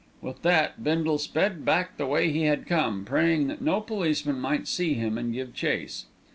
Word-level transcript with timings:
With 0.19 0.41
that, 0.41 0.83
Bindle 0.83 1.19
sped 1.19 1.63
back 1.63 1.97
the 1.97 2.07
way 2.07 2.31
he 2.31 2.45
had 2.45 2.65
come, 2.65 3.05
praying 3.05 3.45
that 3.49 3.61
no 3.61 3.79
policeman 3.81 4.39
might 4.39 4.67
see 4.67 4.95
him 4.95 5.15
and 5.15 5.31
give 5.31 5.53
chase. 5.53 6.07